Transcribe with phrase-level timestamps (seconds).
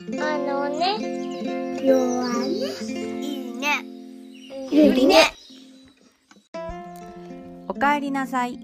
[0.00, 0.98] あのね、
[1.80, 2.50] 弱ね。
[3.22, 3.84] いいね。
[4.68, 5.32] ゆりね。
[7.68, 8.58] おかえりなさい。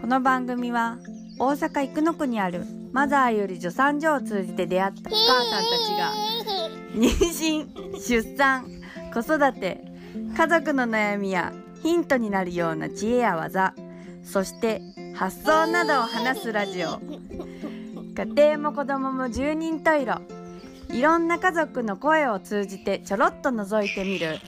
[0.00, 0.98] この番組は
[1.40, 6.12] 大阪生野区にあるマザーより助産所を通じて出会ったお母さんたちが
[6.94, 8.66] 妊娠、出産、
[9.12, 9.82] 子育て、
[10.36, 11.52] 家族の悩みや
[11.82, 13.74] ヒントになるような知恵や技、
[14.22, 14.80] そして
[15.12, 17.00] 発想などを話すラジオ。
[18.20, 20.20] 家庭も子供も十人十色。
[20.90, 24.38] いろんな家族の声を通じてちょろっと覗いてみる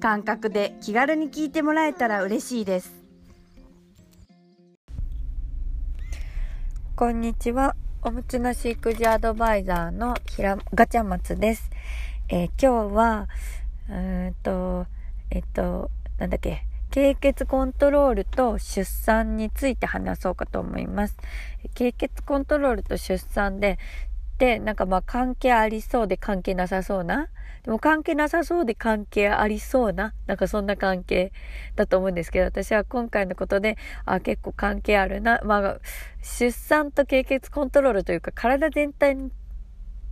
[0.00, 2.92] 感覚で気軽に聞いてもらえたら嬉しいです。
[6.96, 7.76] こんにちは。
[8.02, 11.70] おむつなし育児アドバイザーのひらガチャ松です。
[12.28, 13.28] えー今日は、
[13.88, 14.86] うんと、
[15.30, 15.88] えっと、
[16.18, 21.16] なんだっけ、経血コントロールと出産について話そうかと思います。
[21.74, 23.80] 経血コントロールと出産で、
[24.38, 27.30] で、なんかまあ関係ありそうで関係なさそうな、
[27.64, 31.32] でも関係なさそうで関係ありそうな、なんかそんな関係
[31.74, 35.40] だと思うんですけど、私は今回のことで、あ、結構関係あるな。
[35.42, 35.78] まあ、
[36.22, 39.16] 出産と経血コントロールというか、体全体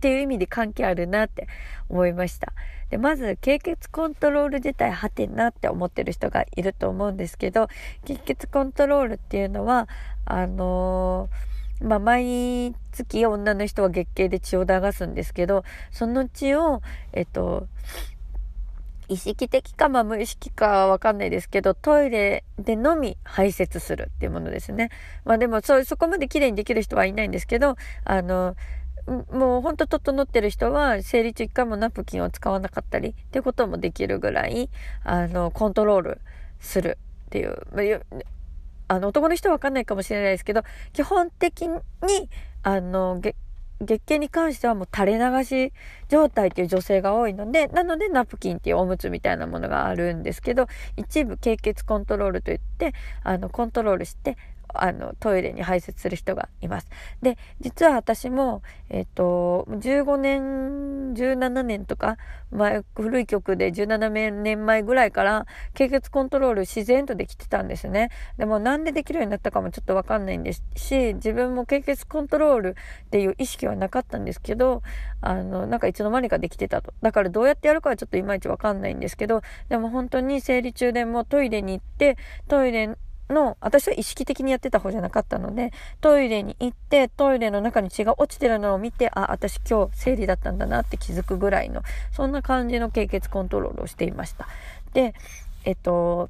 [0.03, 1.47] っていう意味で関係あるなって
[1.87, 2.51] 思いました。
[2.89, 7.69] で、まず、経血コントロール自体はてなって思ってる人がいると思うんですけど、
[8.03, 9.87] 経血コントロールっていうのは、
[10.25, 16.81] あのーまあ、毎月女の人は月経で血を流すんですけど、その血を、
[17.13, 17.67] えっと、
[19.07, 24.89] 意識的か、まあ、無意識かはわかんないですけど、トイレでのみ排泄するっていうものですね。
[25.23, 28.55] まあでも、そ、そこまで綺麗にできる人はいないんですけど、あの、
[29.07, 34.69] もうほんと整ってる人は生理中一回もナプキンを使わなかったりっていうこともできるぐらい、
[35.03, 36.21] あの、コントロール
[36.59, 36.97] する。
[37.27, 38.05] っていう、
[38.87, 40.61] あの、男の人はわかんないかもしれないですけど、
[40.93, 41.79] 基本的に、
[42.61, 43.35] あの、月
[44.05, 45.73] 経に関してはもう垂れ流し
[46.09, 52.93] 状態っていう女性が多いので、なのでナプキンっていうおむつみたいなものがあるんですけど、一部経血コントロールといって、
[53.23, 54.37] あの、コントロールして、
[54.73, 56.87] あの、トイレに排泄する人がいます。
[57.21, 62.17] で、実は私も、えっ、と、15年、17年とか、
[62.51, 68.09] 前、古い曲で17年前ぐらいから、経血コントロール自然とできてたんですね。
[68.37, 72.75] でもなんでできるようになったかもちょっとわかんないんですし、自分も経血コントロール
[73.05, 74.81] っていう意識はなかったんですけど、
[75.21, 76.93] あの、なんかいつの間にかできてたと。
[77.01, 82.17] だからどうやってやるかはちょっといまいちわかんないんですけど、でも本当に生理中でもトイレに行って、
[82.47, 82.95] トイレ
[83.33, 94.47] の、私は意識的にやってた方じゃなかったので、トイレに行って、トイレの中に血が落ちてるのを見て、あ、私今日生理だったんだなって気づくぐらいの、そんな感じの経血コントロールをしていました。
[94.93, 95.13] で、
[95.65, 96.29] えっと、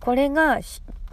[0.00, 0.60] これが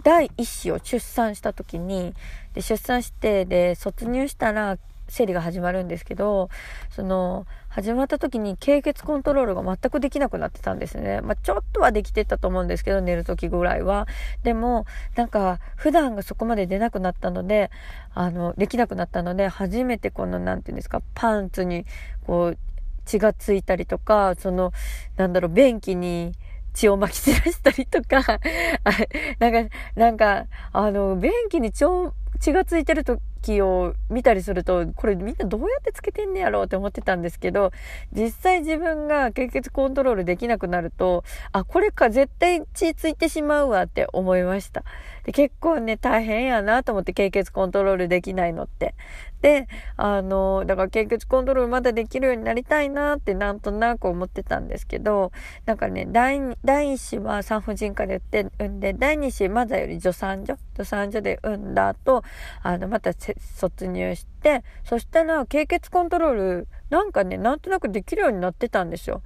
[0.04, 2.14] 第一子を出産した時に、
[2.54, 4.78] で出産して、で、卒乳したら、
[5.08, 6.50] 生理が始まるんですけど、
[6.90, 11.22] その、始まった時に経血コントロールが全くできなくなってたんですね。
[11.22, 14.08] まあ、ちょっとはできてたと思うんですけど、寝る時ぐらいは。
[14.44, 17.72] でも、なんか、普段がそこまで出なくなったので、
[18.14, 21.86] あの、できなくなったので、初めてこの、なんていうんですか、パンツに、
[22.26, 22.58] こう、
[23.06, 24.72] 血がついたりとか、その、
[25.18, 26.34] なんだろう、便器に
[26.74, 28.20] 血を巻き散らしたりとか、
[28.84, 28.92] あ
[29.40, 37.72] なんか、なんか、あの、便器に血を、血がついてると時を見たりすると、これみんなどうやってつけてんねやろうって思ってたんですけど、
[38.12, 44.84] 実際自分が経血コントロールできなくなると、あ、これか絶対血ついてしまうわって思いました。
[45.26, 48.96] で結構ね、大変やなと思って経血コントロールできないのって。
[49.42, 49.68] で、
[49.98, 55.34] あの、だから経血コントロールまだできるようになりたいなってなんとなく思ってたんですけど、
[55.66, 62.24] なんかね、第二第一子は産婦人科で産って、産んで、第二子マザより助産所、助産所で産んだ後、
[62.62, 69.22] あの、またせ卒乳して、そしたら経血コントロール、なんかね、なんとなくできるようになってたんですよ。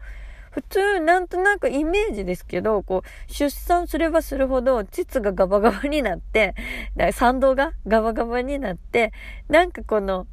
[0.52, 6.56] 普通、なんとなくイメージですけど、こう、出産すればするほど、膣がガバガバになって、
[6.96, 9.12] だ産道がガバガバになって、
[9.50, 10.26] なんかこの、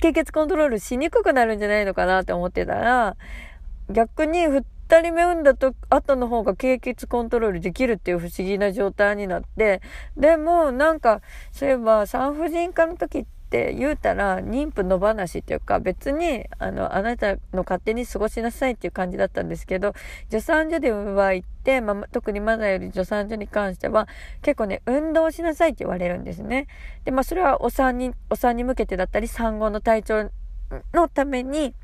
[0.00, 3.16] 経血コントロールしにくくなるんじゃないのかなって思ってたら、
[3.90, 4.46] 逆に
[4.92, 9.80] 二人目産んだと後の方が経血コントロールできるっていう不思議な状態になって、
[10.18, 19.92] でもなんか、そういえば産婦人科の時って言うたら妊婦の話っていうか別にあのあなたの勝手に過ごしなさいっていう感じだったんですけど
[20.30, 24.08] 助産所で産む場合って、まあ、特にマナより助産所に関しては
[24.40, 26.66] 結構ね運動しなさいって言われるんですね。
[27.04, 30.30] でまあそれはお産にお産に向けてだったり産後の体調
[30.94, 31.74] のために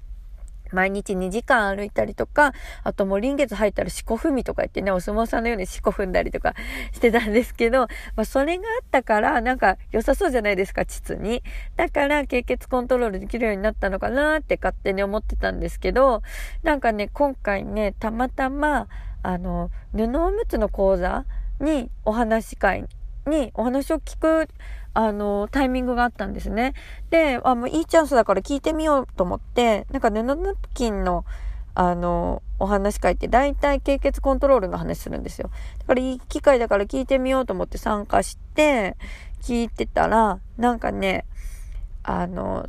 [0.73, 2.53] 毎日2時間歩いたりとか、
[2.85, 6.55] あともう臨月入ったら四股踏みとか言ってね、お相撲さんのように四股踏んだりとか
[6.93, 7.81] してたんですけど、
[8.17, 11.43] まあそれがあったからなんか良さそうじゃないですか、膣に。
[11.77, 16.23] だから経血コントロールできるようになったのかなって勝手に思ってたんですけど、
[16.63, 18.89] なんかね、今回ね、たまたま、
[19.23, 21.25] あの、布おむつの講座
[21.61, 22.87] にお話し会
[23.27, 24.49] にお話を聞く
[24.99, 26.75] あの、タイミングがあったんですね。
[27.11, 31.25] で、あ、もういいチャンスだから聞いてみようと思って、なんか布ナプキンの、
[31.77, 35.53] あの、お話書いて、大体経血コントロールの話するんですよ。
[35.79, 38.97] だからいい機会だから聞いてみようと思って参加して、
[39.41, 41.27] 聞いてたら、なんかね、
[42.03, 42.67] あの、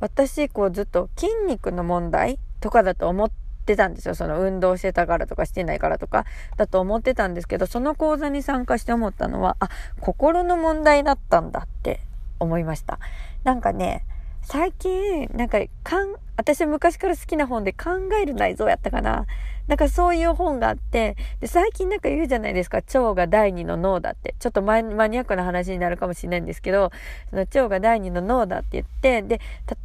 [0.00, 4.14] 私、こうずっと筋肉の問題とかだと思ってってたんですよ。
[4.14, 6.24] その運動してたからとかしてないからとか
[6.56, 9.68] だと思ってたんですけど、その講座に参加して思ったのは、あ、
[10.00, 12.00] 心の問題だったんだって
[12.38, 13.00] 思いました。
[13.42, 14.04] なんかね、
[14.42, 17.90] 最近、なんか、かん、私は昔から好きな本で考
[18.22, 19.26] える内臓やったかな。
[19.66, 24.36] なんかそういう本があって、で、最近なんか言うじゃないですか、腸が第二の脳だって。
[24.38, 26.92] ちょっとマニアックな話になるかもしれないんですけど、
[27.30, 29.40] その腸が第二の脳だって言って、で、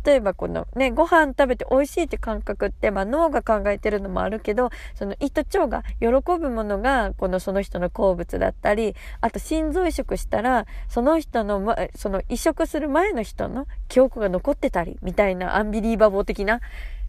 [0.06, 6.08] 例えばこのね、ご飯食べて美味しいって感覚って、まあ脳が考えてるのもあるけど、その胃と腸が喜
[6.40, 16.62] ぶものが、このその人の好物だったり、あと心臓移植したら、その人の、ま、その移植する前の人の記憶が残ってたり、みたいなアンビリーバボー的な、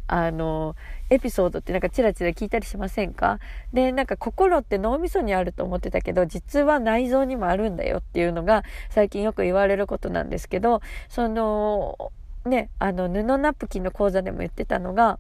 [0.09, 0.77] あの、
[1.11, 3.39] エピソードってなんかチラチラ聞いたりしませんか？
[3.73, 12.13] で、なんか心って脳みそにあると思ってたけど、実は内臓にもあるんだよっていうのが最近よく言われることなんですけど、その、
[12.45, 15.19] ね、あの、布ナプキンの講座でも言ってたのが、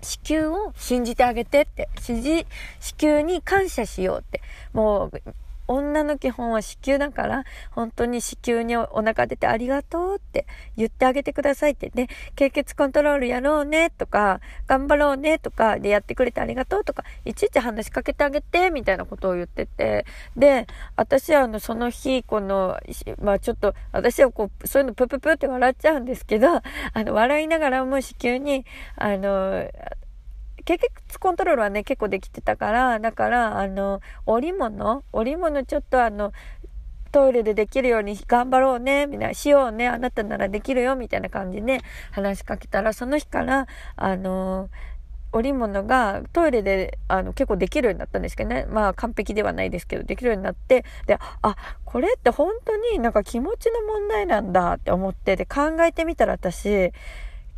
[0.00, 2.12] 子宮を信じてあげてって、子
[3.02, 4.40] 宮に感謝しようって、
[4.72, 5.22] もう、
[5.68, 11.90] 女の基本は子宮だから、本当に子宮にお腹出てありがとうって言ってあげてくださいって。
[11.90, 20.06] で、経血コントロールやろうねとか、頑張ろうねとか、でやってくれてありがとうとか、いちいち話しかけてあげて、みたいなことを言ってて。
[20.36, 20.66] で、
[20.96, 22.78] 私はあの、その日、この、
[23.20, 26.62] まあちょっと、私はこう、そういうのプププって笑っちゃうんですけど、あ
[26.94, 28.64] の、笑いながらも子宮に、
[28.96, 29.68] あの、
[30.76, 36.32] 血血コントロールはね、結構できてたから、だから、あの、織物織物ちょっとあの、
[37.10, 41.80] トイレでできるように頑張ろうね、みたいな、しようね、あなたならできるよ、みたいな感じで
[42.12, 43.66] 話しかけたら、その日から、
[43.96, 44.68] あの、
[45.32, 48.66] 織物がトイレであの結構できるようになったんですけどね。
[48.70, 56.92] まあ完璧ではないですけど、できるようになって、で、あ、これって本当になんか気持ちの問題なんだって思って、で考えてみたら私、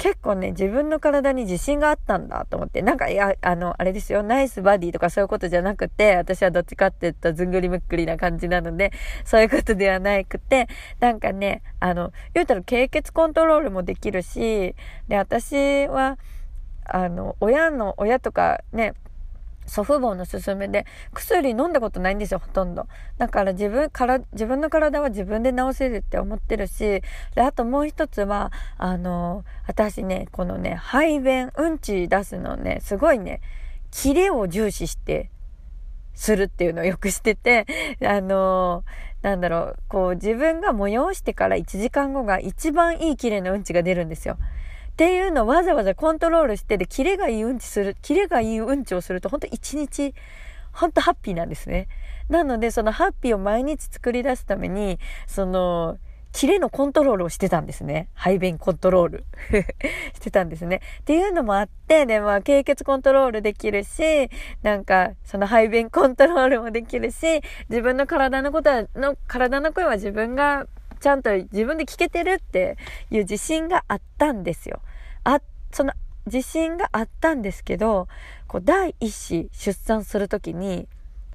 [0.00, 8.92] 結構ね、自分の体に自信があったんだと思って、なんか、いや、あの、あれですよ、ナイスバディとかそういうことじゃなくて、私はどっちかって言ったらずんぐりむっくりな感じなので、
[9.26, 10.68] そういうことではなくて、
[11.00, 14.74] なんかね、あの、言うたら経血コントロールもできるし、
[15.08, 16.16] で、私は、
[16.86, 18.94] あの、親の、親とかね、
[19.66, 22.86] 祖父母の勧めで、薬飲んだことないんですよ、ほとんど。
[23.18, 27.02] だから自分から、自分の体は自分で治せるって思ってるし、
[27.34, 33.40] で、あともう一つは、あの、私ね、このね、排便、うんち出すのね、すごいね、
[33.90, 35.30] キレを重視して、
[36.20, 37.66] するっていうのをよくしてて、
[38.06, 38.84] あの
[39.22, 44.36] なんだろう、こう自分が催してから1時間後が一番いい綺麗なうんちが出るんですよ。
[45.00, 50.14] っていうのをわざわざコントロールして、で、キレがいいうんちする、キレがいいうんちをすると、ほんと一日、
[50.72, 51.88] ほんとハッピーなんですね。
[52.28, 55.96] なので、そのハッピーを毎日作り出すために、その、
[56.32, 58.10] キレのコントロールをしてたんですね。
[58.12, 59.24] 排便コントロール
[60.12, 60.82] してたんですね。
[61.00, 64.28] っていうのもあって、で、まあ、経血コントロールできるし、
[64.60, 67.40] なんか、その排便コントロールもできるし、
[67.70, 70.66] 自分の体のことは、の、体の声は自分が
[71.00, 72.76] ちゃんと自分で聞けてるって
[73.10, 74.82] いう自信があったんですよ。
[75.24, 75.40] あ、
[75.72, 75.92] その
[76.26, 78.08] 自信があったんですけど、
[78.46, 80.88] こう第一子出産するときに、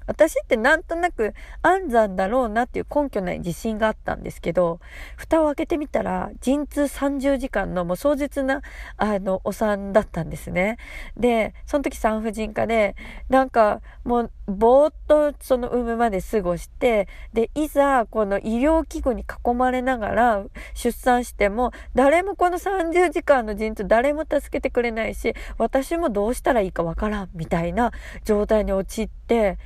[0.06, 4.80] 私ってなんとなく安産だろうなっていう根拠ない自信があったんですけど、
[5.16, 8.62] 蓋を開けてみたら、陣痛30時間のもう壮絶な、
[8.96, 10.78] あの、お産だったんですね。
[11.16, 12.94] で、その時産婦人科で、
[13.28, 27.92] なんかもう、ぼーっとその産むまで過ごして、で、いざこの医療器具に囲まれながら出産しても、誰もこの30時間の陣痛誰も助けてくれないし、私もどうしたらいいかわからんみたいな
[28.24, 29.58] 状態に陥って、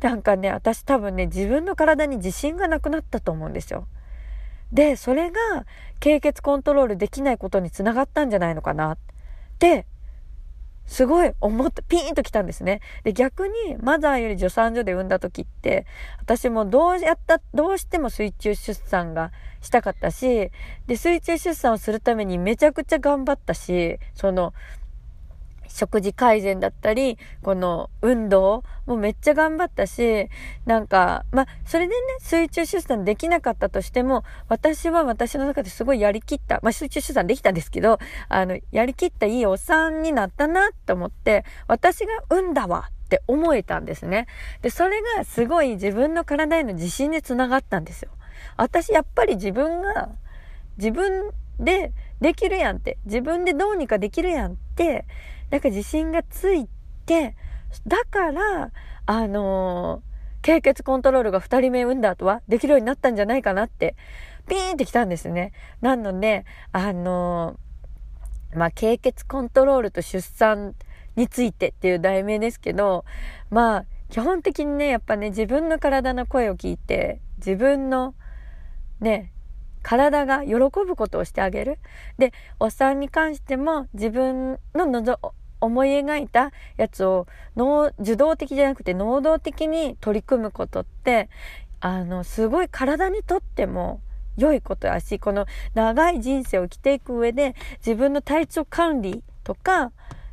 [0.00, 3.88] なんかね、私多分ね、自分の体に自信がなくなったと思うんですよ。
[4.72, 5.38] で、それが、
[6.00, 8.98] 経血コントロールできないことにつながったんじゃないのかなっ
[9.58, 9.86] て、
[10.88, 12.80] すごい思った、ピーンと来たんですね。
[13.04, 15.86] で、逆に、マザーより助産所で産んだ時って、
[16.18, 19.30] 私もどうやった、どうしても水中出産が
[19.60, 20.50] したかったし、
[20.86, 24.54] で、水中出産をするためにめちゃくちゃ頑張ったし、その、
[25.68, 30.28] 食事改善だったり、この運動もめっちゃ頑張ったし、
[30.66, 37.98] なんか、まあ、それでね、水中出産できなかったとしても、私は私の中ですごいやりきった、まあ、水中出産できたんですけど、
[38.28, 44.26] あの、やりきったいいお産になったなって思って、私が産んだわって思えたんですね。
[44.62, 48.10] で、それがすごい自分の体への自信につながったんですよ。
[48.56, 50.10] 私やっぱり自分が、
[50.76, 55.06] 自分でできるやんって、自分でどうにかできるやんって、
[55.50, 56.68] なんか自信がつい
[57.06, 57.36] て、
[57.86, 58.70] だから、
[59.06, 60.08] あのー、
[60.42, 63.96] 経血コントロールが2人目産んだ後はできるようになったんじゃないかなって、
[64.48, 65.52] ピーンってきたんですね。
[65.80, 70.74] なので、あのー、まあ、経血コントロールと出産
[71.16, 73.04] についてっていう題名ですけど、
[73.50, 78.14] まあ、基本的にね、やっぱね、自分の体の声を聞いて、自分の
[79.00, 79.32] ね、
[79.88, 81.78] 体が喜ぶことをしてあげる。
[82.18, 85.18] で、お産に関しても自分ののぞ
[85.62, 87.26] 思い描いたやつを
[87.56, 91.30] 脳受動的じゃなくて能動的に取り組むことって
[91.80, 94.02] あのすごい体にとっても
[94.36, 99.90] 良いことやしこの長い人生を生きていく上で自分の体調管理とか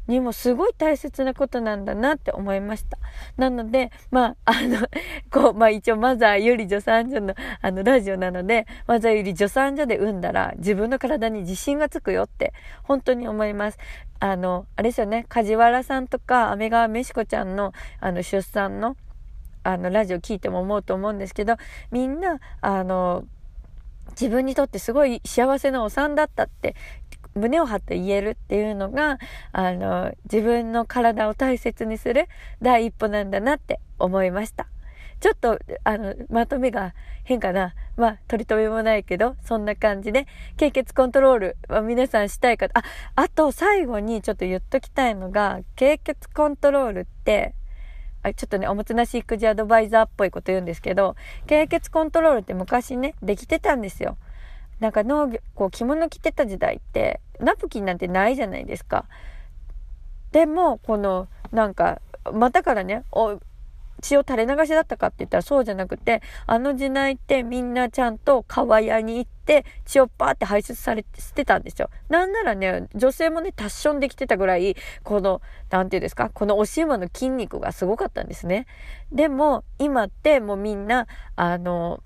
[0.07, 2.97] にもすごい大切なことなんだなって思いました。
[3.38, 4.88] なので、まあ、あの、
[5.31, 13.79] こう、まあ一応マザーより助産所のあのラジオなので、マザーより助産所で産んだら自分の体に自信がつくよって本当に思います。
[14.19, 18.95] あの、あれですよね、梶原さんとか、飴川めしこちゃんのあの出産の
[19.63, 21.57] あのラジオ聞いても思うと思うんですけど、
[21.89, 23.25] みんな、あの、
[24.12, 26.75] 自分にとってすごい幸せなお産だったって
[27.36, 29.20] 胸を張って言えるっていうのが、
[29.51, 32.27] あの、自分の体を大切にする
[32.62, 34.68] 第一歩なんだなって思いました。
[35.20, 37.74] ちょっと、あの、まとめが変かな。
[37.98, 40.27] まあ、取り留めもないけど、そんな感じで、
[40.58, 42.84] 経血コントロールは皆さんしたいかあ、
[43.15, 47.54] あと最後にちょっと言っときたいのが、経血コントロールって、
[48.24, 51.15] あちょっとね、おもつなし育児アドバイザーっぽいこと言うんですけど、
[51.48, 54.18] 経血コントロールって昔ね、できてたんですよ。
[54.79, 59.05] なんか農業、こう着物着てた時代って、ナプキンなんてないじゃないですか。
[60.32, 62.01] でも、この、なんか、
[62.34, 63.39] またからね、お、
[64.01, 71.89] 血を垂れ流しだったかって言ったらそうじゃなくて、あの時代ってみんなちゃんと川屋に行って血をパーって排出されて、捨てたんですよ。
[72.10, 78.67] なんならね、女性もね、タッションできてたぐらい、この、なんていうんですか、このおしまの筋肉がすごかったんですね。
[79.12, 82.03] でも、今ってもうみんな、あの、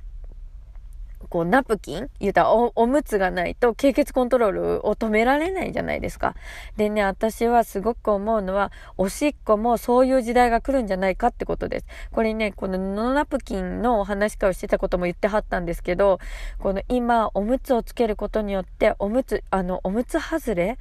[1.29, 2.09] こう、ナプキン？
[2.19, 6.35] 言うたらお、おむつがないと、経血コントロールを止められないじゃないですか。
[6.75, 11.85] でね、私はすごく思うのは、おしっこもそういう時代が来るんじゃないかってことです。
[12.11, 16.19] これね、この布ナプキンのお話し会をしてたことも言ってはったんですけど、
[16.57, 20.77] この今、おむつをつけることによって、おむつ、あの、おむつ外れ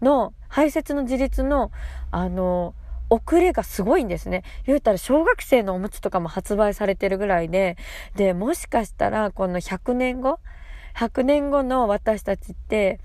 [0.00, 1.70] の排泄の自立の、
[2.10, 2.74] あの、
[3.12, 4.42] 遅れがすごいんですね。
[4.64, 7.76] 言うたら小学生のおむつとかも発売されてるぐらいで、
[8.16, 10.38] で、もしかしたらこの100年後
[10.96, 13.00] ?100 年後の私たちって、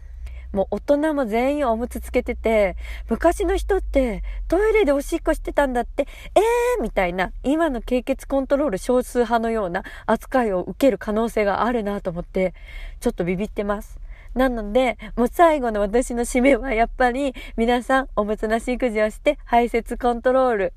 [0.54, 2.78] もう大人も全員おむつつけてて、
[3.10, 12.54] 昔の人ってトイレでおしっこしてたんだって、えーみたいな、今の経血コントロール少数派のような扱いを受ける可能性があるなと思って、
[13.02, 14.00] ちょっとビビってます。
[14.38, 20.74] なので、もう最後の私の締めはやっぱり皆さんおむつなし育児をして排泄コントロール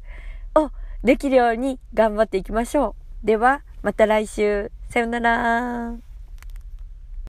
[0.54, 0.70] を
[1.04, 3.26] できるように頑張っていきましょう。
[3.26, 4.72] では、また来週。
[4.88, 6.09] さよなら。